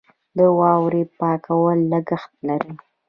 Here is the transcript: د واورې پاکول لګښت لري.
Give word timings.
د 0.37 0.39
واورې 0.59 1.03
پاکول 1.17 1.79
لګښت 1.91 2.31
لري. 2.47 2.73